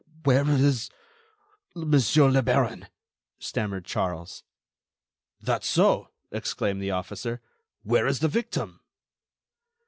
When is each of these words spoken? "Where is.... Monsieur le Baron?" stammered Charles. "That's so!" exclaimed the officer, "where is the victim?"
"Where 0.23 0.49
is.... 0.49 0.89
Monsieur 1.75 2.27
le 2.31 2.41
Baron?" 2.41 2.87
stammered 3.37 3.85
Charles. 3.85 4.43
"That's 5.39 5.69
so!" 5.69 6.09
exclaimed 6.31 6.81
the 6.81 6.89
officer, 6.89 7.39
"where 7.83 8.07
is 8.07 8.17
the 8.19 8.27
victim?" 8.27 8.79